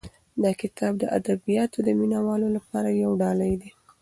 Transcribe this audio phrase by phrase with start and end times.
[0.43, 3.69] دا کتاب د ادبیاتو د مینه والو لپاره یو ډالۍ ده.